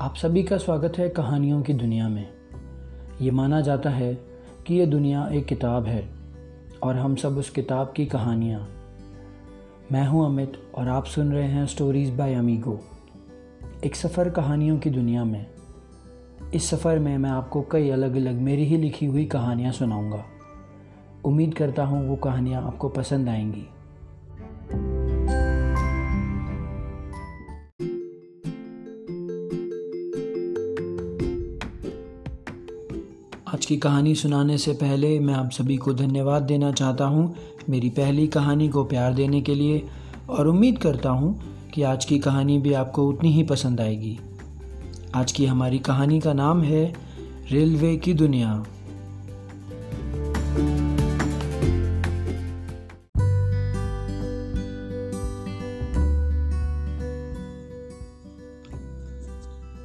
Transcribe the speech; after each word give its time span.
आप 0.00 0.14
सभी 0.16 0.42
का 0.42 0.58
स्वागत 0.58 0.98
है 0.98 1.08
कहानियों 1.08 1.62
की 1.62 1.72
दुनिया 1.72 2.08
में। 2.08 2.28
ये 3.20 3.30
माना 3.30 3.60
जाता 3.60 3.90
है 3.90 4.14
कि 4.66 4.74
ये 4.74 4.86
दुनिया 4.86 5.28
एक 5.28 5.46
किताब 5.46 5.86
है 5.86 6.08
और 6.82 6.96
हम 6.96 7.16
सब 7.16 7.36
उस 7.38 7.50
किताब 7.50 7.92
की 7.96 8.06
कहानियाँ। 8.06 8.68
मैं 9.92 10.06
हूँ 10.06 10.26
अमित 10.26 10.52
और 10.74 10.88
आप 10.88 11.04
सुन 11.04 11.32
रहे 11.32 11.48
हैं 11.48 11.66
स्टोरीज़ 11.66 12.12
बाय 12.12 12.34
अमीगो 12.34 12.80
एक 13.84 13.96
सफ़र 13.96 14.30
कहानियों 14.30 14.78
की 14.78 14.90
दुनिया 14.90 15.24
में। 15.24 15.46
इस 16.54 16.70
सफ़र 16.70 16.98
में 16.98 17.18
मैं 17.18 17.30
आपको 17.30 17.62
कई 17.62 17.90
अलग 17.90 18.16
अलग 18.16 18.34
मेरी 18.34 18.64
ही 18.64 18.76
लिखी 18.76 19.06
हुई 19.06 19.24
कहानियाँ 19.24 19.72
सुनाऊँगा। 19.72 20.24
उम्मीद 21.24 21.54
करता 21.54 21.84
हूँ 21.84 22.08
वो 22.08 22.16
कहानियाँ 22.16 22.62
आपको 22.62 22.88
पसंद 22.88 23.28
आएँगी। 23.28 23.66
आज 33.62 33.66
की 33.66 33.76
कहानी 33.76 34.14
सुनाने 34.14 34.56
से 34.58 34.72
पहले 34.72 35.20
मैं 35.20 35.34
आप 35.34 35.50
सभी 35.50 35.76
को 35.76 35.92
धन्यवाद 35.94 36.42
देना 36.42 36.72
चाहता 36.72 37.04
हूँ 37.04 37.34
मेरी 37.70 37.90
पहली 37.90 38.26
कहानी 38.26 38.68
को 38.68 38.84
प्यार 38.84 39.14
देने 39.14 39.40
के 39.40 39.54
लिए 39.54 39.86
और 40.28 40.46
उम्मीद 40.46 40.78
करता 40.78 41.10
हूँ 41.10 41.42
कि 41.74 41.82
आज 41.82 42.04
की 42.04 42.18
कहानी 42.18 42.58
भी 42.58 42.72
आपको 42.72 43.06
उतनी 43.08 43.32
ही 43.32 43.42
पसंद 43.42 43.80
आएगी। 43.80 44.18
आज 45.14 45.32
की 45.32 45.46
हमारी 45.46 45.78
कहानी 45.78 46.20
का 46.20 46.32
नाम 46.32 46.62
है 46.62 46.84
रेलवे 47.50 47.96
की 47.96 48.14
दुनिया। 48.14 48.66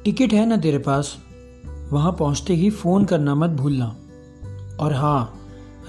टिकट 0.04 0.32
है 0.32 0.46
ना 0.46 0.56
तेरे 0.56 0.78
पास? 0.78 1.16
वहाँ 1.92 2.12
पहुँचते 2.12 2.54
ही 2.54 2.70
फ़ोन 2.70 3.04
करना 3.04 3.34
मत 3.34 3.50
भूलना। 3.50 3.96
और 4.80 4.94
हाँ 4.94 5.34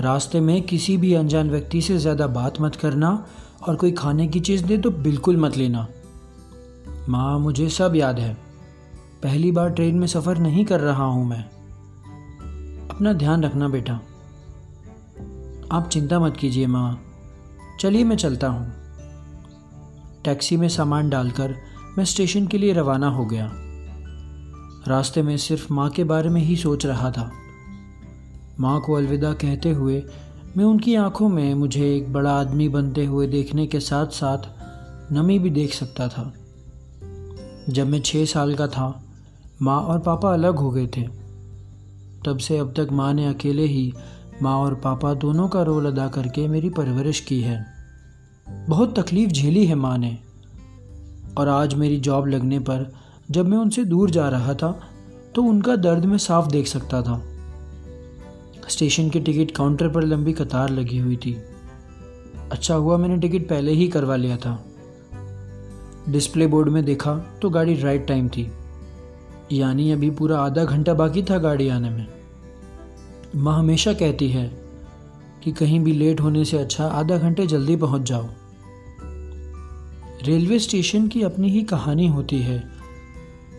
रास्ते 0.02 0.40
में 0.40 0.62
किसी 0.62 0.98
भी 0.98 1.14
अनजान 1.14 1.50
व्यक्ति 1.50 1.82
से 1.82 1.98
ज़्यादा 1.98 2.28
बात 2.28 2.62
मत 2.62 2.76
करना 2.76 3.26
और 3.68 3.76
कोई 3.76 3.92
खाने 3.92 4.28
की 4.28 4.40
चीज़ 4.40 4.66
दे 4.66 4.78
तो 4.78 4.92
बिल्कुल 4.92 5.38
मत 5.38 5.58
लेना। 5.58 5.88
माँ, 7.10 7.40
मुझे 7.40 7.70
सब 7.70 7.96
याद 7.96 8.20
है। 8.20 8.38
पहली 9.24 9.52
बार 9.52 9.70
ट्रेन 9.70 9.96
में 9.96 10.08
सफ़र 10.08 10.38
नहीं 10.38 10.66
कर 10.66 10.80
रहा 10.80 11.04
हूँ 11.04 11.30
मैं। 11.30 11.44
अपना 12.90 13.14
ध्यान 13.14 13.44
रखना 13.44 13.68
बेटा। 13.68 13.94
आप 15.72 15.90
चिंता 15.92 16.20
मत 16.20 16.38
कीजिए 16.38 16.68
माँ। 16.68 17.02
चलिए 17.80 18.04
मैं 18.04 18.16
चलता 18.16 18.48
हूँ। 18.48 18.74
टैक्सी 20.26 20.58
में 20.58 20.70
सामान 20.70 21.10
डालकर 21.10 21.56
मैं 21.98 22.06
स्टेशन 22.06 22.48
के 22.48 22.58
लिए 22.58 22.74
रवाना 22.74 23.08
हो 23.08 23.26
गया। 23.26 23.52
रास्ते 24.88 25.22
में 25.22 25.38
सिर्फ़ 25.38 25.74
माँ 25.74 25.90
के 25.90 26.04
बारे 26.04 26.30
में 26.30 26.42
ही 26.42 26.56
सोच 26.56 26.86
रहा 26.86 27.12
था। 27.12 27.32
माँ 28.60 28.82
को 28.82 28.94
अलविदा 28.94 29.34
कहते 29.34 29.72
हुए, 29.72 30.04
मैं 30.58 30.66
उनकी 30.66 30.96
आँखों 30.96 31.30
में 31.30 31.54
मुझे 31.54 31.96
एक 31.96 32.14
बड़ा 32.14 32.32
आदमी 32.32 32.70
बनते 32.70 33.06
हुए 33.06 33.28
देखने 33.28 33.68
के 33.68 33.80
साथ 33.80 34.08
साथ 34.08 34.38
नमी 35.14 35.40
भी 35.40 35.50
देख 35.50 35.74
सकता 35.74 36.08
था। 36.08 36.34
जब 37.70 37.88
मैं 37.88 38.02
छः 38.02 38.26
साल 38.26 38.56
का 38.56 38.68
था, 38.68 39.04
माँ 39.62 39.82
और 39.82 40.00
पापा 40.00 40.34
अलग 40.34 40.56
हो 40.56 40.72
गए 40.72 40.88
थे। 40.88 41.02
तब 42.26 42.38
से 42.38 42.58
अब 42.58 42.74
तक 42.78 42.88
माँ 42.92 43.14
ने 43.14 43.26
अकेले 43.26 43.64
ही 43.64 43.94
माँ 44.42 44.58
और 44.58 44.76
पापा 44.76 45.14
दोनों 45.14 45.48
का 45.48 45.62
रोल 45.62 45.86
अदा 45.86 46.08
करके 46.08 46.48
मेरी 46.48 46.70
परवरिश 46.70 47.20
की 47.20 47.42
है। 47.42 47.66
बहुत 48.70 49.00
तकलीफ़ 49.00 49.32
झेली 49.32 49.66
है 49.66 49.76
माँ 49.76 49.98
ने, 49.98 50.18
और 51.38 51.48
आज 51.48 51.74
मेरी 51.74 51.98
जॉब 51.98 52.28
लगने 52.28 52.60
पर 52.60 52.94
जब 53.30 53.48
मैं 53.48 53.58
उनसे 53.58 53.84
दूर 53.86 54.10
जा 54.10 54.28
रहा 54.30 54.54
था 54.54 54.72
तो 55.36 55.44
उनका 55.44 55.76
दर्द 55.76 56.06
मैं 56.06 56.18
साफ़ 56.18 56.48
देख 56.48 56.68
सकता 56.68 57.02
था। 57.02 57.22
स्टेशन 58.70 59.10
के 59.10 59.20
टिकट 59.20 59.56
काउंटर 59.56 59.88
पर 59.88 60.04
लंबी 60.04 60.34
कतार 60.34 60.70
लगी 60.70 60.98
हुई 60.98 61.16
थी। 61.16 61.36
अच्छा 62.52 62.76
हुआ 62.76 62.98
मैंने 62.98 63.18
टिकट 63.18 63.48
पहले 63.50 63.72
ही 63.72 63.88
करवा 63.88 64.16
लिया 64.16 64.38
था। 64.38 64.58
डिस्प्ले 66.10 66.48
बोर्ड 66.48 66.70
में 66.70 66.84
देखा 66.86 67.16
तो 67.42 67.50
गाड़ी 67.50 67.76
राइट 67.76 68.08
टाइम 68.08 68.30
थी। 68.30 68.50
यानी 69.52 69.92
अभी 69.92 70.10
पूरा 70.10 70.40
आधा 70.40 70.64
घंटा 70.64 70.94
बाकी 70.94 71.24
था 71.24 71.38
गाड़ी 71.38 71.70
आने 71.70 71.90
में। 71.90 72.06
माँ 73.36 73.58
हमेशा 73.60 73.94
कहती 73.94 74.30
है 74.30 74.48
कि 75.44 75.52
कहीं 75.52 75.80
भी 75.80 75.92
लेट 75.92 76.22
होने 76.22 76.46
से 76.46 76.58
अच्छा 76.58 76.86
आधा 76.86 77.18
घंटे 77.18 77.48
जल्दी 77.48 77.76
पहुँच 77.76 78.02
जाओ। 78.02 78.28
रेलवे 80.24 80.60
स्टेशन 80.60 81.08
की 81.08 81.22
अपनी 81.22 81.50
ही 81.50 81.64
कहानी 81.64 82.08
होती 82.08 82.40
है 82.40 82.79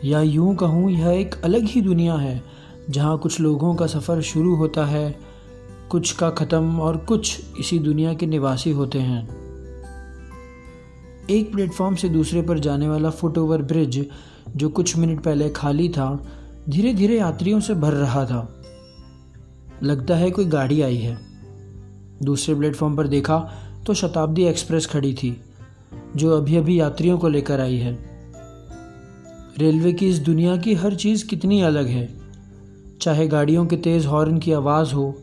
या 0.05 0.21
यूँ 0.22 0.55
कहूँ, 0.56 0.91
यह 0.91 1.09
एक 1.11 1.34
अलग 1.44 1.65
ही 1.65 1.81
दुनिया 1.81 2.15
है, 2.15 2.43
जहाँ 2.91 3.19
कुछ 3.19 3.41
लोगों 3.41 3.75
का 3.75 3.87
सफ़र 3.87 4.21
शुरू 4.21 4.55
होता 4.56 4.84
है, 4.84 5.19
कुछ 5.91 6.12
का 6.12 6.31
ख़त्म 6.31 6.81
और 6.81 6.97
कुछ 6.97 7.41
इसी 7.61 7.78
दुनिया 7.78 8.15
के 8.15 8.27
निवासी 8.27 8.71
होते 8.71 8.99
हैं। 8.99 9.22
एक 11.31 11.53
प्लेटफॉर्म 11.53 11.94
से 11.94 12.09
दूसरे 12.09 12.43
पर 12.43 12.59
जाने 12.59 12.89
वाला 12.89 13.10
फुट 13.10 13.39
ओवर 13.39 13.62
ब्रिज, 13.62 14.06
जो 14.56 14.69
कुछ 14.69 14.97
मिनट 14.97 15.22
पहले 15.22 15.50
खाली 15.50 15.89
था 15.89 16.19
धीरे 16.69 16.94
धीरे 16.94 17.19
यात्रियों 17.19 17.60
से 17.60 17.75
भर 17.75 17.93
रहा 17.93 18.25
था। 18.25 18.49
लगता 19.83 20.16
है 20.16 20.31
कोई 20.31 20.44
गाड़ी 20.44 20.81
आई 20.83 20.97
है। 20.97 21.19
दूसरे 22.22 22.55
प्लेटफॉर्म 22.55 22.97
पर 22.97 23.06
देखा 23.06 23.39
तो 23.87 23.94
शताब्दी 23.94 24.44
एक्सप्रेस 24.44 24.87
खड़ी 24.87 25.12
थी, 25.15 25.37
जो 26.16 26.37
अभी 26.37 26.56
अभी 26.56 26.81
यात्रियों 26.81 27.19
को 27.19 27.28
लेकर 27.28 27.60
आई 27.60 27.77
है। 27.77 28.09
रेलवे 29.60 29.93
की 29.93 30.09
इस 30.09 30.19
दुनिया 30.19 30.56
की 30.56 30.75
हर 30.75 30.94
चीज़ 30.94 31.26
कितनी 31.26 31.62
अलग 31.62 31.87
है। 31.87 32.09
चाहे 33.00 33.26
गाड़ियों 33.28 33.66
के 33.66 33.76
तेज़ 33.76 34.06
हॉर्न 34.06 34.38
की 34.38 34.53
आवाज़ 34.53 34.94
हो, 34.94 35.15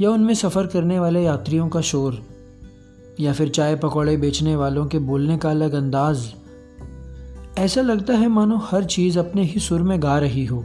या 0.00 0.10
उनमें 0.10 0.34
सफ़र 0.34 0.66
करने 0.66 0.98
वाले 0.98 1.22
यात्रियों 1.22 1.68
का 1.68 1.80
शोर, 1.80 2.22
या 3.20 3.32
फिर 3.32 3.48
चाय 3.48 3.76
पकौड़े 3.76 4.16
बेचने 4.16 4.56
वालों 4.56 4.86
के 4.86 4.98
बोलने 4.98 5.38
का 5.38 5.50
अलग 5.50 5.72
अंदाज, 5.72 6.32
ऐसा 7.58 7.80
लगता 7.80 8.14
है 8.14 8.28
मानो 8.28 8.56
हर 8.56 8.84
चीज़ 8.84 9.18
अपने 9.18 9.42
ही 9.42 9.60
सुर 9.60 9.82
में 9.82 10.02
गा 10.02 10.18
रही 10.18 10.46
हो। 10.46 10.64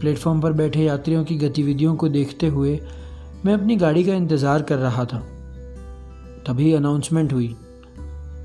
प्लेटफॉर्म 0.00 0.40
पर 0.40 0.52
बैठे 0.52 0.82
यात्रियों 0.82 1.24
की 1.24 1.36
गतिविधियों 1.36 1.94
को 1.96 2.08
देखते 2.08 2.46
हुए 2.46 2.80
मैं 3.44 3.54
अपनी 3.54 3.76
गाड़ी 3.76 4.04
का 4.04 4.14
इंतज़ार 4.14 4.62
कर 4.62 4.78
रहा 4.78 5.04
था। 5.04 5.18
तभी 6.46 6.72
अनाउंसमेंट 6.72 7.32
हुई। 7.32 7.54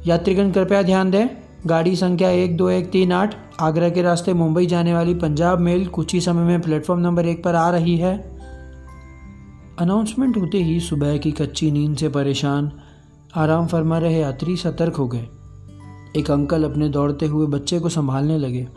यात्रीगण, 0.06 0.52
कृपया 0.52 0.82
ध्यान 0.82 1.12
दें। 1.12 1.47
गाड़ी 1.66 1.96
संख्या 1.96 2.30
एक 2.30 2.58
दो 2.58 2.70
एक 2.70 2.92
तीन 2.92 3.12
आठ, 3.12 3.36
आगरा 3.60 3.90
के 3.90 4.02
रास्ते 4.02 4.34
मुंबई 4.34 4.66
जाने 4.66 4.94
वाली 4.94 5.14
पंजाब 5.14 5.60
मेल 5.60 5.86
कुछ 5.86 6.14
ही 6.14 6.22
समय 6.22 6.42
में 6.42 6.62
प्लेटफॉर्म 6.62 7.02
नंबर 7.02 7.26
एक 7.26 7.44
पर 7.44 7.56
आ 7.56 7.70
रही 7.70 7.98
है। 7.98 8.18
अनाउंसमेंट 9.80 10.38
होते 10.38 10.58
ही 10.58 10.80
सुबह 10.80 11.18
की 11.18 11.32
कच्ची 11.32 11.72
नींद 11.72 11.98
से 11.98 12.10
परेशान, 12.10 12.72
आराम 13.36 13.68
फरमा 13.68 13.98
रहे 13.98 14.20
यात्री 14.20 14.58
सतर्क 14.58 14.96
हो 14.96 15.08
गए। 15.08 15.28
एक 16.16 16.32
अंकल 16.32 16.64
अपने 16.64 16.90
दौड़ते 16.90 17.26
हुए 17.26 17.48
बच्चे 17.48 17.80
को 17.80 17.90
संभालने 17.90 18.38
लगे। 18.38 18.68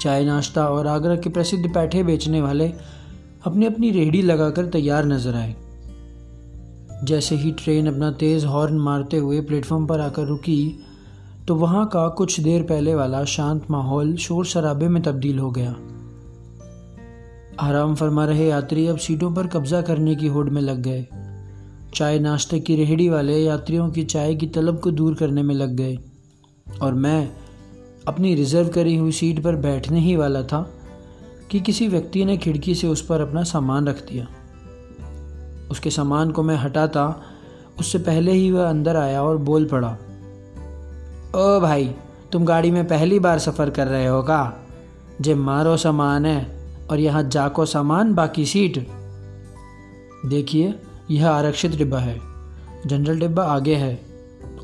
चाय 0.00 0.24
नाश्ता 0.24 0.66
और 0.66 0.86
आगरा 0.86 1.16
के 1.16 1.30
प्रसिद्ध 1.30 1.74
पैठे 1.74 2.02
बेचने 2.02 2.40
वाले 2.40 2.72
अपनी 3.46 3.66
अपनी 3.66 3.90
रेहड़ी 3.90 4.22
लगाकर 4.22 4.66
तैयार 4.66 5.04
नज़र 5.04 5.34
आए। 5.34 5.54
जैसे 7.04 7.36
ही 7.36 7.52
ट्रेन 7.52 7.86
अपना 7.86 8.10
तेज़ 8.10 8.46
हॉर्न 8.46 8.78
मारते 8.78 9.16
हुए 9.16 9.40
प्लेटफॉर्म 9.40 9.86
पर 9.86 10.00
आकर 10.00 10.22
रुकी 10.22 10.80
तो 11.48 11.54
वहाँ 11.54 11.86
का 11.86 12.08
कुछ 12.08 12.40
देर 12.40 12.62
पहले 12.62 12.94
वाला 12.94 13.24
शांत 13.24 13.70
माहौल 13.70 14.16
शोर 14.16 14.46
शराबे 14.46 14.88
में 14.88 15.02
तब्दील 15.02 15.38
हो 15.38 15.50
गया। 15.50 15.70
आराम 17.60 17.94
फरमा 17.94 18.24
रहे 18.24 18.48
यात्री 18.48 18.86
अब 18.86 18.96
सीटों 18.96 19.34
पर 19.34 19.46
कब्जा 19.46 19.82
करने 19.82 20.14
की 20.14 20.26
होड़ 20.26 20.50
में 20.50 20.62
लग 20.62 20.82
गए। 20.82 21.06
चाय 21.94 22.18
नाश्ते 22.18 22.60
की 22.60 22.76
रेहड़ी 22.76 23.08
वाले 23.08 23.38
यात्रियों 23.38 23.90
की 23.90 24.04
चाय 24.04 24.34
की 24.34 24.46
तलब 24.46 24.80
को 24.80 24.90
दूर 24.90 25.14
करने 25.14 25.42
में 25.42 25.54
लग 25.54 25.70
गए। 25.76 25.98
और 26.82 26.94
मैं 26.94 27.32
अपनी 28.08 28.34
रिज़र्व 28.34 28.68
करी 28.68 28.96
हुई 28.96 29.12
सीट 29.12 29.42
पर 29.42 29.56
बैठने 29.56 30.00
ही 30.00 30.16
वाला 30.16 30.42
था 30.42 30.70
कि 31.50 31.60
किसी 31.60 31.88
व्यक्ति 31.88 32.24
ने 32.24 32.36
खिड़की 32.36 32.74
से 32.74 32.86
उस 32.86 33.06
पर 33.06 33.20
अपना 33.20 33.42
सामान 33.42 33.88
रख 33.88 34.08
दिया। 34.08 34.28
उसके 35.70 35.90
सामान 35.90 36.30
को 36.30 36.42
मैं 36.42 36.56
हटाता 36.56 37.22
उससे 37.78 37.98
पहले 37.98 38.32
ही 38.32 38.50
वह 38.50 38.68
अंदर 38.68 38.96
आया 38.96 39.22
और 39.22 39.36
बोल 39.36 39.64
पड़ा 39.64 39.98
ओ 41.36 41.60
भाई, 41.60 41.94
तुम 42.32 42.44
गाड़ी 42.44 42.70
में 42.70 42.88
पहली 42.88 43.18
बार 43.18 43.38
सफ़र 43.38 43.70
कर 43.70 43.86
रहे 43.86 44.06
हो 44.06 44.22
का? 44.22 44.66
जे 45.20 45.34
मारो 45.34 45.76
सामान 45.76 46.26
है 46.26 46.56
और 46.90 47.00
यहाँ 47.00 47.22
जाको 47.22 47.66
सामान, 47.66 48.14
बाकी 48.14 48.46
सीट। 48.46 48.88
देखिए, 50.26 50.74
यह 51.10 51.30
आरक्षित 51.30 51.76
डिब्बा 51.76 51.98
है। 51.98 52.20
जनरल 52.86 53.20
डिब्बा 53.20 53.42
आगे 53.44 53.74
है। 53.74 54.00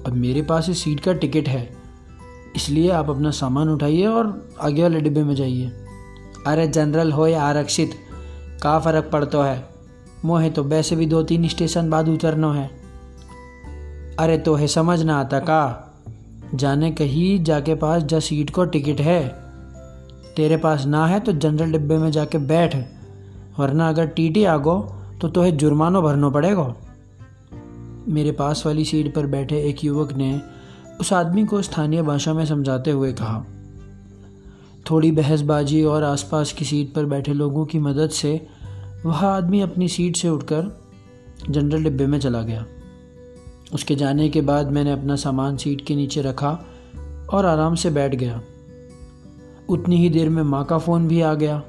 और 0.07 0.13
मेरे 0.13 0.43
पास 0.43 0.69
इस 0.69 0.85
सीट 0.85 1.01
का 1.01 1.13
टिकट 1.13 1.49
है। 1.49 1.77
इसलिए 2.57 2.91
आप 2.91 3.11
अपना 3.11 3.31
सामान 3.31 3.69
उठाइए 3.69 4.07
और 4.07 4.49
आगे 4.61 4.83
वाले 4.83 5.01
डिब्बे 5.01 5.23
में 5.23 5.35
जाइए। 5.35 5.73
अरे 6.47 6.69
जनरल, 6.69 7.13
हो 7.13 7.27
या 7.27 7.43
आरक्षित, 7.43 7.91
का 8.63 8.79
फ़र्क 8.79 9.11
पड़ता 9.13 9.45
है? 9.45 9.69
मोहे 10.25 10.51
तो 10.51 10.65
वैसे 10.65 10.97
भी 10.97 11.07
दो 11.07 11.23
तीन 11.23 11.49
स्टेशन 11.49 11.91
बाद 11.91 12.09
उतरना 12.09 12.53
है। 12.53 12.71
अरे 14.19 14.39
तो 14.39 14.55
है, 14.55 14.67
समझ 14.67 15.03
ना 15.03 15.21
आता 15.21 15.39
का? 15.39 15.89
जाने 16.55 16.91
कहीं 16.91 17.43
जाके 17.45 17.75
पास 17.75 18.03
जा 18.03 18.19
सीट 18.21 18.51
को 18.51 18.65
टिकट 18.65 19.01
है। 19.01 19.23
तेरे 20.37 20.57
पास 20.57 20.85
ना 20.87 21.07
है 21.07 21.21
तो 21.21 21.33
जनरल 21.33 21.73
डिब्बे 21.73 21.97
में 21.99 22.11
जाके 22.11 22.39
बैठ, 22.39 22.77
वरना 23.59 23.89
अगर 23.89 24.07
टीटी 24.07 24.45
गो 24.59 24.79
तो 25.21 25.29
तुम्हें 25.29 25.57
जुर्मानो 25.57 26.03
भरना 26.03 26.29
पड़ेगा। 26.29 26.75
मेरे 28.09 28.33
पास 28.33 28.63
वाली 28.67 28.85
सीट 28.85 29.15
पर 29.15 29.27
बैठे 29.27 29.63
एक 29.63 29.85
युवक 29.85 30.13
ने 30.13 30.41
उस 31.01 31.13
आदमी 31.13 31.45
को 31.45 31.63
स्थानीय 31.63 32.03
भाषा 32.03 32.33
में 32.35 32.45
समझाते 32.47 32.91
हुए 32.91 33.13
कहा। 33.13 33.45
थोड़ी 34.91 35.11
बहसबाजी 35.13 35.83
और 35.85 36.05
आसपास 36.05 36.53
की 36.53 36.65
सीट 36.65 36.93
पर 36.95 37.05
बैठे 37.05 37.33
लोगों 37.35 37.65
की 37.67 37.79
मदद 37.79 38.11
से 38.11 38.47
वह 39.07 39.25
आदमी 39.27 39.61
अपनी 39.61 39.89
सीट 39.89 40.17
से 40.17 40.29
उठकर 40.29 40.71
जनरल 41.51 41.85
डिब्बे 41.85 42.07
में 42.07 42.19
चला 42.21 42.43
गया। 42.43 42.65
उसके 43.75 43.95
जाने 43.95 44.29
के 44.29 44.41
बाद 44.41 44.71
मैंने 44.71 44.93
अपना 44.93 45.17
सामान 45.17 45.57
सीट 45.57 45.87
के 45.87 45.97
नीचे 45.97 46.23
रखा 46.23 46.65
और 47.33 47.47
आराम 47.47 47.75
से 47.75 47.91
बैठ 47.91 48.15
गया। 48.15 48.43
उतनी 49.69 49.97
ही 49.97 50.09
देर 50.09 50.29
में 50.29 50.43
माँ 50.43 50.65
का 50.65 50.79
फ़ोन 50.79 51.09
भी 51.09 51.21
आ 51.21 51.35
गया। 51.35 51.63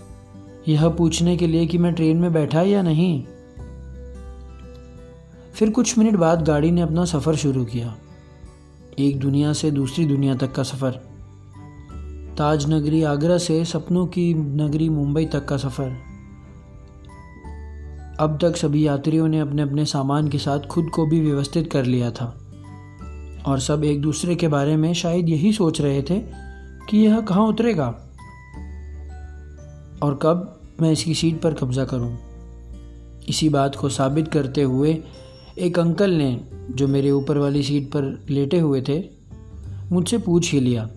यह 0.67 0.89
पूछने 0.89 1.37
के 1.37 1.47
लिए 1.47 1.65
कि 1.65 1.77
मैं 1.77 1.93
ट्रेन 1.93 2.17
में 2.17 2.33
बैठा 2.33 2.61
या 2.61 2.81
नहीं? 2.81 3.23
फिर 5.53 5.69
कुछ 5.69 5.97
मिनट 5.97 6.15
बाद 6.15 6.41
गाड़ी 6.41 6.71
ने 6.71 6.81
अपना 6.81 7.05
सफ़र 7.05 7.35
शुरू 7.35 7.65
किया। 7.65 7.95
एक 8.99 9.19
दुनिया 9.19 9.53
से 9.53 9.71
दूसरी 9.71 10.05
दुनिया 10.05 10.35
तक 10.35 10.51
का 10.51 10.63
सफ़र। 10.63 10.91
ताज 12.37 12.73
नगरी 12.73 13.03
आगरा 13.03 13.37
से 13.37 13.65
सपनों 13.65 14.05
की 14.05 14.33
नगरी 14.33 14.89
मुंबई 14.89 15.25
तक 15.25 15.45
का 15.45 15.57
सफ़र। 15.57 16.12
अब 18.23 18.39
तक 18.41 18.57
सभी 18.57 18.87
यात्रियों 18.87 19.27
ने 19.27 19.39
अपने 19.39 19.61
अपने 19.61 19.85
सामान 19.85 20.27
के 20.27 20.37
साथ 20.37 20.59
खुद 20.59 20.89
को 20.93 21.05
भी 21.05 21.21
व्यवस्थित 21.21 21.71
कर 21.71 21.85
लिया 21.85 22.11
था। 22.11 22.39
और 23.45 23.59
सब 23.59 23.83
एक 23.83 24.01
दूसरे 24.01 24.35
के 24.35 24.47
बारे 24.47 24.77
में 24.77 24.93
शायद 24.93 25.29
यही 25.29 25.53
सोच 25.53 25.81
रहे 25.81 26.01
थे 26.01 26.19
कि 26.89 26.97
यह 26.97 27.21
कहाँ 27.21 27.47
उतरेगा। 27.47 27.87
और 30.03 30.19
कब 30.21 30.61
मैं 30.81 30.91
इसकी 30.91 31.15
सीट 31.15 31.41
पर 31.41 31.53
कब्जा 31.53 31.85
करूँ। 31.85 32.17
इसी 33.29 33.49
बात 33.49 33.75
को 33.75 33.89
साबित 33.89 34.27
करते 34.27 34.63
हुए 34.63 35.03
एक 35.57 35.79
अंकल 35.79 36.11
ने, 36.11 36.47
जो 36.71 36.87
मेरे 36.87 37.11
ऊपर 37.11 37.37
वाली 37.37 37.63
सीट 37.63 37.87
पर 37.87 38.25
लेटे 38.29 38.59
हुए 38.59 38.81
थे, 38.81 39.03
मुझसे 39.91 40.17
पूछ 40.17 40.51
ही 40.51 40.59
लिया, 40.59 40.89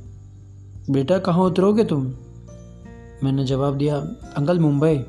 बेटा, 0.91 1.19
कहाँ 1.19 1.45
उतरोगे 1.45 1.85
तुम? 1.85 2.03
मैंने 3.25 3.45
जवाब 3.45 3.79
दिया, 3.79 3.97
अंकल, 4.37 4.59
मुंबई। 4.59 5.05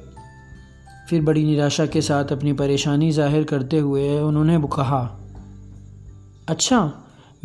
फिर 1.10 1.22
बड़ी 1.22 1.44
निराशा 1.44 1.86
के 1.86 2.02
साथ 2.02 2.32
अपनी 2.32 2.54
परेशानी 2.54 3.12
ज़ाहिर 3.12 3.44
करते 3.44 3.80
हुए 3.80 4.20
उन्होंने 4.20 4.58
कहा 4.68 5.00
अच्छा 6.50 6.80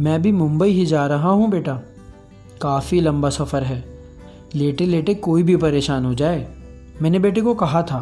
मैं 0.00 0.22
भी 0.22 0.32
मुंबई 0.32 0.68
ही 0.68 0.86
जा 0.86 1.06
रहा 1.06 1.28
हूँ 1.28 1.50
बेटा। 1.50 1.74
काफ़ी 2.62 3.00
लंबा 3.00 3.30
सफ़र 3.30 3.62
है। 3.62 3.84
लेटे 4.54 4.86
लेटे 4.86 5.14
कोई 5.14 5.42
भी 5.42 5.56
परेशान 5.56 6.04
हो 6.04 6.14
जाए। 6.14 6.46
मैंने 7.02 7.18
बेटे 7.18 7.40
को 7.40 7.54
कहा 7.54 7.82
था 7.82 8.00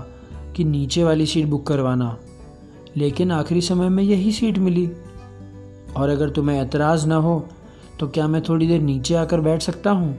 कि 0.56 0.64
नीचे 0.64 1.04
वाली 1.04 1.26
सीट 1.26 1.46
बुक 1.46 1.66
करवाना। 1.66 2.16
लेकिन 2.96 3.32
आखिरी 3.32 3.60
समय 3.60 3.88
में 3.88 4.02
यही 4.02 4.32
सीट 4.32 4.58
मिली। 4.58 4.90
और 5.96 6.08
अगर 6.08 6.30
तुम्हें 6.30 6.60
एतराज़ 6.62 7.06
ना 7.06 7.16
हो 7.16 7.48
तो 8.00 8.08
क्या 8.08 8.28
मैं 8.28 8.42
थोड़ी 8.42 8.66
देर 8.66 8.80
नीचे 8.80 9.14
आकर 9.14 9.40
बैठ 9.40 9.62
सकता 9.62 9.90
हूँ? 9.90 10.16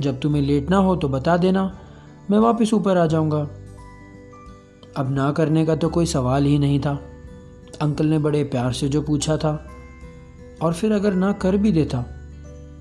जब 0.00 0.20
तुम्हें 0.20 0.42
लेट 0.42 0.70
ना 0.70 0.76
हो 0.76 0.96
तो 0.96 1.08
बता 1.08 1.36
देना। 1.36 1.70
मैं 2.30 2.38
वापस 2.38 2.74
ऊपर 2.74 2.98
आ 2.98 3.06
जाऊँगा। 3.06 3.48
अब 4.96 5.10
ना 5.10 5.30
करने 5.32 5.64
का 5.66 5.76
तो 5.76 5.88
कोई 5.88 6.06
सवाल 6.06 6.44
ही 6.44 6.58
नहीं 6.58 6.80
था। 6.80 7.00
अंकल 7.80 8.06
ने 8.06 8.18
बड़े 8.18 8.44
प्यार 8.44 8.72
से 8.72 8.88
जो 8.88 9.02
पूछा 9.02 9.36
था, 9.36 9.52
और 10.62 10.72
फिर 10.72 10.92
अगर 10.92 11.14
ना 11.14 11.32
कर 11.32 11.56
भी 11.56 11.72
देता 11.72 12.04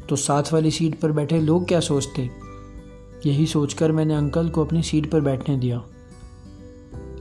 तो 0.09 0.15
साथ 0.15 0.43
वाली 0.53 0.71
सीट 0.71 0.99
पर 0.99 1.11
बैठे 1.11 1.39
लोग 1.41 1.67
क्या 1.67 1.79
सोचते? 1.79 2.29
यही 3.25 3.45
सोचकर 3.45 3.91
मैंने 3.91 4.15
अंकल 4.15 4.49
को 4.49 4.65
अपनी 4.65 4.83
सीट 4.83 5.11
पर 5.11 5.21
बैठने 5.21 5.57
दिया। 5.57 5.81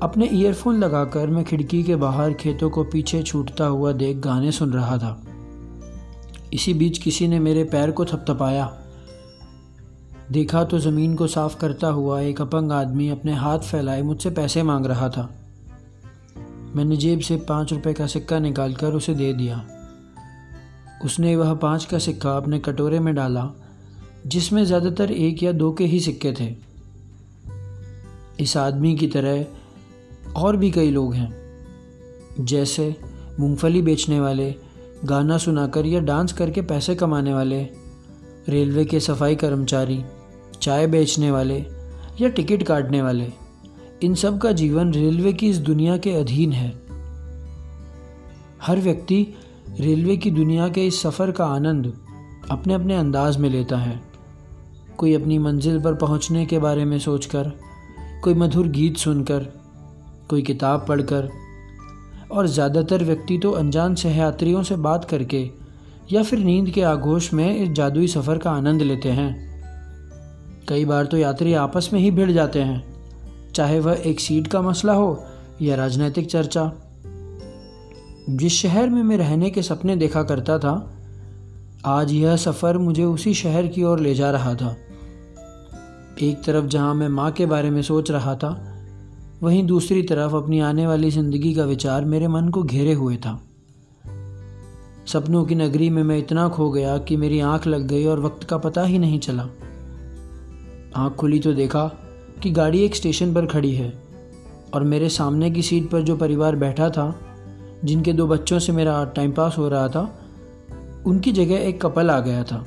अपने 0.02 0.28
ईयरफोन 0.32 0.78
लगाकर 0.78 1.26
मैं 1.26 1.44
खिड़की 1.44 1.82
के 1.82 1.96
बाहर 1.96 2.32
खेतों 2.32 2.70
को 2.70 2.84
पीछे 2.84 3.22
छूटता 3.22 3.66
हुआ 3.66 3.92
देख 3.92 4.16
गाने 4.16 4.52
सुन 4.52 4.72
रहा 4.72 4.98
था। 4.98 5.22
इसी 6.52 6.74
बीच 6.74 6.98
किसी 6.98 7.28
ने 7.28 7.38
मेरे 7.38 7.64
पैर 7.64 7.90
को 7.90 8.04
थपथपाया। 8.04 8.77
देखा 10.32 10.62
तो 10.64 10.78
ज़मीन 10.78 11.14
को 11.14 11.26
साफ़ 11.26 11.56
करता 11.58 11.88
हुआ 11.88 12.20
एक 12.20 12.40
अपंग 12.40 12.72
आदमी 12.72 13.08
अपने 13.08 13.34
हाथ 13.34 13.58
फैलाए 13.58 14.02
मुझसे 14.02 14.30
पैसे 14.30 14.62
मांग 14.62 14.86
रहा 14.86 15.08
था। 15.08 15.22
मैंने 16.76 16.96
जेब 16.96 17.20
से 17.20 17.36
पाँच 17.48 17.72
रुपए 17.72 17.92
का 17.92 18.06
सिक्का 18.06 18.38
निकालकर 18.38 18.92
उसे 18.92 19.14
दे 19.14 19.32
दिया। 19.32 19.62
उसने 21.04 21.34
वह 21.36 21.54
पाँच 21.54 21.84
का 21.84 21.98
सिक्का 21.98 22.36
अपने 22.36 22.58
कटोरे 22.58 23.00
में 23.00 23.14
डाला, 23.14 23.48
जिसमें 24.26 24.64
ज़्यादातर 24.64 25.12
एक 25.12 25.42
या 25.42 25.52
दो 25.52 25.72
के 25.72 25.84
ही 25.84 26.00
सिक्के 26.00 26.32
थे। 26.32 26.54
इस 28.40 28.56
आदमी 28.56 28.94
की 28.96 29.06
तरह 29.06 30.32
और 30.36 30.56
भी 30.56 30.70
कई 30.70 30.90
लोग 30.90 31.14
हैं, 31.14 31.32
जैसे 32.40 32.94
मूंगफली 33.40 33.82
बेचने 33.82 34.20
वाले, 34.20 34.54
गाना 35.04 35.38
सुनाकर 35.38 35.86
या 35.86 36.00
डांस 36.00 36.32
करके 36.32 36.62
पैसे 36.62 36.94
कमाने 36.94 37.34
वाले, 37.34 37.62
रेलवे 38.48 38.84
के 38.84 39.00
सफ़ाई 39.00 39.36
कर्मचारी 39.36 40.02
चाय 40.62 40.86
बेचने 40.86 41.30
वाले 41.30 41.64
या 42.20 42.28
टिकट 42.28 42.62
काटने 42.62 43.02
वाले, 43.02 43.26
इन 44.02 44.14
सब 44.14 44.38
का 44.38 44.52
जीवन 44.52 44.92
रेलवे 44.92 45.32
की 45.32 45.48
इस 45.50 45.58
दुनिया 45.58 45.96
के 45.96 46.14
अधीन 46.14 46.52
है। 46.52 46.68
हर 48.62 48.80
व्यक्ति 48.80 49.26
रेलवे 49.80 50.16
की 50.16 50.30
दुनिया 50.30 50.68
के 50.68 50.86
इस 50.86 51.02
सफ़र 51.02 51.30
का 51.30 51.46
आनंद 51.46 51.92
अपने 52.50 52.74
अपने 52.74 52.96
अंदाज 52.96 53.36
में 53.36 53.48
लेता 53.50 53.76
है। 53.76 54.00
कोई 54.98 55.14
अपनी 55.14 55.38
मंजिल 55.38 55.80
पर 55.82 55.94
पहुँचने 55.94 56.46
के 56.46 56.58
बारे 56.58 56.84
में 56.84 56.98
सोचकर, 56.98 57.52
कोई 58.22 58.34
मधुर 58.34 58.68
गीत 58.68 58.96
सुनकर, 58.96 59.46
कोई 60.28 60.42
किताब 60.42 60.84
पढ़कर, 60.88 61.28
और 62.32 62.46
ज़्यादातर 62.46 63.04
व्यक्ति 63.04 63.38
तो 63.38 63.50
अनजान 63.50 63.94
सहयात्रियों 63.94 64.62
से 64.62 64.76
बात 64.76 65.04
करके 65.04 65.48
या 66.12 66.22
फिर 66.22 66.38
नींद 66.38 66.70
के 66.70 66.82
आगोश 66.82 67.32
में 67.32 67.56
इस 67.56 67.68
जादुई 67.68 68.06
सफ़र 68.06 68.38
का 68.38 68.50
आनंद 68.50 68.82
लेते 68.82 69.08
हैं। 69.08 69.47
कई 70.68 70.84
बार 70.84 71.06
तो 71.06 71.16
यात्री 71.16 71.54
आपस 71.54 71.90
में 71.92 72.00
ही 72.00 72.10
भिड़ 72.10 72.30
जाते 72.30 72.60
हैं, 72.60 72.84
चाहे 73.54 73.80
वह 73.80 74.02
एक 74.06 74.20
सीट 74.20 74.46
का 74.46 74.62
मसला 74.62 74.92
हो 74.92 75.24
या 75.62 75.76
राजनीतिक 75.76 76.26
चर्चा। 76.26 76.72
जिस 78.30 78.52
शहर 78.52 78.88
में 78.88 79.02
मैं 79.02 79.16
रहने 79.16 79.50
के 79.50 79.62
सपने 79.62 79.96
देखा 79.96 80.22
करता 80.22 80.58
था, 80.58 80.94
आज 81.86 82.12
यह 82.12 82.36
सफ़र 82.36 82.78
मुझे 82.78 83.04
उसी 83.04 83.34
शहर 83.34 83.66
की 83.66 83.82
ओर 83.82 84.00
ले 84.00 84.14
जा 84.14 84.30
रहा 84.30 84.54
था। 84.54 84.76
एक 86.22 86.42
तरफ़ 86.44 86.66
जहाँ 86.66 86.94
मैं 86.94 87.08
माँ 87.08 87.30
के 87.32 87.46
बारे 87.46 87.70
में 87.70 87.82
सोच 87.82 88.10
रहा 88.10 88.34
था, 88.34 88.50
वहीं 89.42 89.66
दूसरी 89.66 90.02
तरफ़ 90.02 90.34
अपनी 90.36 90.60
आने 90.60 90.86
वाली 90.86 91.10
ज़िंदगी 91.10 91.54
का 91.54 91.64
विचार 91.64 92.04
मेरे 92.04 92.28
मन 92.28 92.48
को 92.48 92.62
घेरे 92.62 92.92
हुए 92.92 93.16
था। 93.16 93.40
सपनों 95.06 95.44
की 95.44 95.54
नगरी 95.54 95.90
में 95.90 96.02
मैं 96.02 96.18
इतना 96.18 96.48
खो 96.48 96.70
गया 96.70 96.98
कि 96.98 97.16
मेरी 97.16 97.40
आँख 97.40 97.66
लग 97.66 97.86
गई 97.86 98.04
और 98.06 98.20
वक्त 98.20 98.44
का 98.44 98.58
पता 98.58 98.82
ही 98.82 98.98
नहीं 98.98 99.18
चला। 99.18 99.48
आँख 100.96 101.14
खुली 101.14 101.38
तो 101.38 101.52
देखा 101.52 101.86
कि 102.42 102.50
गाड़ी 102.50 102.82
एक 102.82 102.96
स्टेशन 102.96 103.34
पर 103.34 103.46
खड़ी 103.46 103.74
है 103.74 103.92
और 104.74 104.84
मेरे 104.84 105.08
सामने 105.08 105.50
की 105.50 105.62
सीट 105.62 105.90
पर 105.90 106.02
जो 106.02 106.16
परिवार 106.16 106.56
बैठा 106.56 106.90
था, 106.90 107.20
जिनके 107.84 108.12
दो 108.12 108.26
बच्चों 108.26 108.58
से 108.58 108.72
मेरा 108.72 109.04
टाइम 109.04 109.32
पास 109.32 109.58
हो 109.58 109.68
रहा 109.68 109.88
था, 109.88 110.20
उनकी 111.06 111.32
जगह 111.32 111.54
एक 111.54 111.82
कपल 111.82 112.10
आ 112.10 112.20
गया 112.20 112.44
था। 112.44 112.66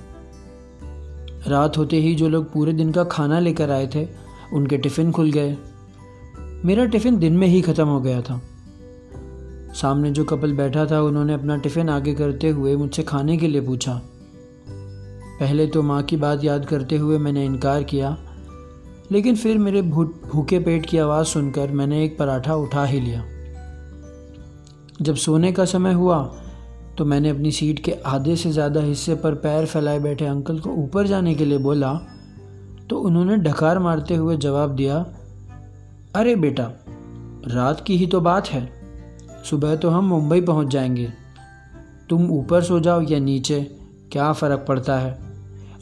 रात 1.48 1.78
होते 1.78 1.98
ही 1.98 2.16
जो 2.16 2.30
लोग 2.30 2.51
पूरे 2.54 2.74
दिन 2.74 2.92
का 2.92 3.04
खाना 3.04 3.40
लेकर 3.40 3.72
आए 3.72 3.90
थे, 3.96 4.08
उनके 4.54 4.78
टिफ़िन 4.78 5.12
खुल 5.12 5.32
गए। 5.32 5.58
मेरा 6.66 6.86
टिफ़िन 6.86 7.20
दिन 7.20 7.38
में 7.38 7.48
ही 7.48 7.62
ख़त्म 7.62 7.88
हो 7.88 8.01
गया 8.01 8.22
था। 8.22 8.42
सामने 9.74 10.12
जो 10.12 10.24
कपल 10.24 10.54
बैठा 10.54 10.86
था, 10.86 11.01
उन्होंने 11.01 11.34
अपना 11.34 11.58
टिफ़िन 11.58 11.90
आगे 11.90 12.13
करते 12.13 12.50
हुए 12.50 12.75
मुझसे 12.75 13.04
खाने 13.04 13.38
के 13.38 13.48
लिए 13.48 13.62
पूछा 13.62 14.01
पहले 15.41 15.65
तो 15.67 15.81
माँ 15.81 16.01
की 16.03 16.17
बात 16.17 16.43
याद 16.43 16.65
करते 16.65 16.98
हुए 16.98 17.17
मैंने 17.17 17.45
इनकार 17.45 17.83
किया, 17.83 18.15
लेकिन 19.12 19.36
फिर 19.36 19.57
मेरे 19.57 19.81
भूखे 19.81 20.60
पेट 20.60 20.86
की 20.86 20.98
आवाज़ 20.98 21.27
सुनकर 21.27 21.71
मैंने 21.71 22.03
एक 22.03 22.17
पराठा 22.17 22.55
उठा 22.55 22.83
ही 22.86 23.00
लिया। 23.00 23.24
जब 25.01 25.15
सोने 25.15 25.51
का 25.51 25.65
समय 25.65 25.93
हुआ 25.93 26.17
तो 26.98 27.05
मैंने 27.05 27.29
अपनी 27.29 27.51
सीट 27.51 27.79
के 27.79 27.91
आधे 28.05 28.36
से 28.36 28.51
ज़्यादा 28.51 28.81
हिस्से 28.81 29.15
पर 29.15 29.36
पैर 29.36 29.65
फैलाए 29.65 30.00
बैठे 30.00 30.25
अंकल 30.25 30.60
को 30.60 30.69
ऊपर 30.74 31.07
जाने 31.07 31.33
के 31.36 31.45
लिए 31.45 31.57
बोला 31.57 31.93
तो 32.89 33.00
उन्होंने 33.00 33.38
ढकार 33.39 33.79
मारते 33.79 34.15
हुए 34.15 34.38
जवाब 34.38 34.75
दिया, 34.75 34.98
अरे 36.15 36.36
बेटा, 36.36 36.69
रात 37.48 37.83
की 37.88 37.98
ही 37.98 38.07
तो 38.07 38.21
बात 38.21 38.48
है। 38.48 38.67
सुबह 39.50 39.75
तो 39.75 39.89
हम 39.89 40.05
मुंबई 40.05 40.41
पहुँच 40.41 40.67
जाएँगे। 40.67 41.12
तुम 42.10 42.29
ऊपर 42.31 42.63
सो 42.63 42.79
जाओ 42.79 43.01
या 43.01 43.19
नीचे, 43.19 43.62
क्या 44.12 44.31
फ़र्क 44.33 44.65
पड़ता 44.67 45.00
है? 45.00 45.30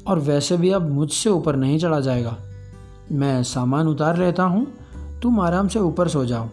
और 0.09 0.19
वैसे 0.19 0.57
भी 0.57 0.71
अब 0.71 0.89
मुझसे 0.89 1.29
ऊपर 1.29 1.55
नहीं 1.55 1.79
चढ़ा 1.79 1.99
जाएगा। 1.99 2.37
मैं 3.11 3.43
सामान 3.43 3.87
उतार 3.87 4.17
लेता 4.17 4.43
हूँ, 4.43 4.67
तुम 5.21 5.39
आराम 5.39 5.67
से 5.67 5.79
ऊपर 5.79 6.07
सो 6.07 6.25
जाओ। 6.25 6.47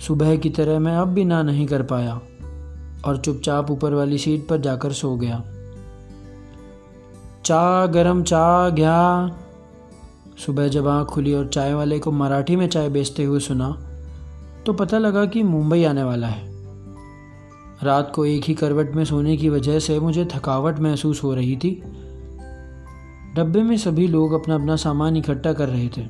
सुबह 0.00 0.36
की 0.36 0.50
तरह 0.50 0.78
मैं 0.78 0.96
अब 0.96 1.08
भी 1.08 1.24
ना 1.24 1.42
नहीं 1.42 1.66
कर 1.66 1.82
पाया 1.82 2.20
और 3.04 3.16
चुपचाप 3.16 3.70
ऊपर 3.70 3.94
वाली 3.94 4.18
सीट 4.18 4.48
पर 4.48 4.60
जाकर 4.60 4.92
सो 4.92 5.16
गया। 5.16 5.42
चा 7.44 7.86
गरम 7.86 8.22
चा 8.22 8.68
गया 8.68 9.36
सुबह 10.46 10.68
जब 10.68 10.88
आँख 10.88 11.08
खुली 11.08 11.34
और 11.34 11.46
चाय 11.46 11.74
वाले 11.74 11.98
को 11.98 12.12
मराठी 12.12 12.56
में 12.56 12.68
चाय 12.68 12.88
बेचते 12.88 13.24
हुए 13.24 13.40
सुना 13.40 13.70
तो 14.66 14.72
पता 14.72 14.98
लगा 14.98 15.24
कि 15.24 15.42
मुंबई 15.42 15.84
आने 15.84 16.02
वाला 16.02 16.26
है। 16.26 16.51
रात 17.82 18.12
को 18.14 18.26
एक 18.26 18.44
ही 18.44 18.54
करवट 18.54 18.94
में 18.94 19.04
सोने 19.04 19.36
की 19.36 19.48
वजह 19.48 19.78
से 19.78 20.00
मुझे 20.00 20.24
थकावट 20.24 20.78
महसूस 20.78 21.22
हो 21.22 21.34
रही 21.34 21.56
थी। 21.56 21.82
डब्बे 23.36 23.62
में 23.62 23.76
सभी 23.76 24.08
लोग 24.08 24.32
अपना 24.32 24.54
अपना 24.54 24.76
सामान 24.76 25.16
इकट्ठा 25.16 25.52
कर 25.52 25.68
रहे 25.68 25.88
थे। 25.88 26.02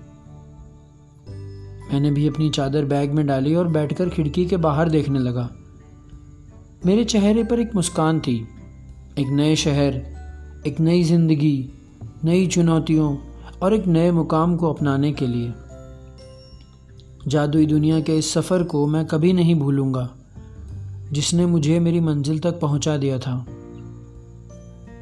मैंने 1.92 2.10
भी 2.10 2.28
अपनी 2.28 2.50
चादर 2.50 2.84
बैग 2.84 3.12
में 3.12 3.26
डाली 3.26 3.54
और 3.54 3.68
बैठकर 3.68 4.08
खिड़की 4.08 4.46
के 4.46 4.56
बाहर 4.56 4.88
देखने 4.88 5.18
लगा। 5.18 5.50
मेरे 6.86 7.04
चेहरे 7.04 7.44
पर 7.44 7.60
एक 7.60 7.74
मुस्कान 7.74 8.20
थी। 8.20 8.48
एक 9.18 9.26
नए 9.26 9.56
शहर, 9.56 10.02
एक 10.66 10.80
नई 10.80 11.02
ज़िंदगी, 11.02 11.70
नई 12.24 12.46
चुनौतियों 12.46 13.16
और 13.62 13.74
एक 13.74 13.86
नए 13.86 14.10
मुकाम 14.10 14.56
को 14.56 14.72
अपनाने 14.72 15.12
के 15.12 15.26
लिए। 15.26 15.52
जादुई 17.26 17.66
दुनिया 17.66 18.00
के 18.00 18.18
इस 18.18 18.32
सफ़र 18.32 18.62
को 18.62 18.86
मैं 18.86 19.06
कभी 19.06 19.32
नहीं 19.32 19.54
भूलूँगा। 19.54 20.14
जिसने 21.12 21.46
मुझे 21.46 21.80
मेरी 21.80 22.00
मंजिल 22.00 22.38
तक 22.38 22.60
पहुँचा 22.60 22.96
दिया 22.96 23.18
था। 23.18 23.46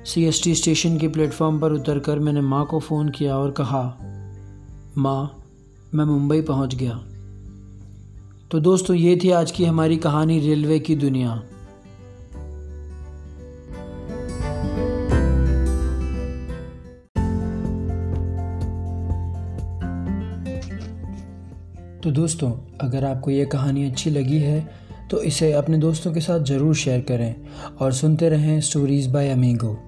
सीएसटी 0.04 0.54
स्टेशन 0.54 0.98
के 0.98 1.08
प्लेटफॉर्म 1.08 1.60
पर 1.60 1.72
उतरकर 1.72 2.18
मैंने 2.18 2.40
माँ 2.40 2.66
को 2.66 2.80
फ़ोन 2.80 3.08
किया 3.08 3.36
और 3.36 3.50
कहा, 3.50 3.98
माँ, 4.98 5.44
मैं 5.94 6.04
मुंबई 6.04 6.40
पहुँच 6.40 6.74
गया। 6.74 6.94
तो 8.50 8.60
दोस्तों, 8.60 8.96
ये 8.96 9.20
थी 9.24 9.30
आज 9.30 9.50
की 9.50 9.64
हमारी 9.64 9.96
कहानी 9.96 10.40
रेलवे 10.40 10.78
की 10.78 10.96
दुनिया। 10.96 11.42
तो 22.04 22.10
दोस्तों, 22.10 22.52
अगर 22.80 23.04
आपको 23.04 23.30
ये 23.30 23.44
कहानी 23.44 23.90
अच्छी 23.90 24.10
लगी 24.10 24.38
है 24.38 24.89
तो 25.10 25.22
इसे 25.22 25.52
अपने 25.52 25.78
दोस्तों 25.78 26.12
के 26.12 26.20
साथ 26.20 26.40
ज़रूर 26.40 26.74
शेयर 26.74 27.00
करें 27.00 27.34
और 27.80 27.92
सुनते 27.92 28.28
रहें 28.28 28.60
स्टोरीज़ 28.60 29.08
बाय 29.08 29.28
अमीगो 29.28 29.78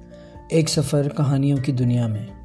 एक 0.52 0.68
सफ़र 0.68 1.08
कहानियों 1.08 1.58
की 1.58 1.72
दुनिया 1.72 2.08
में। 2.08 2.41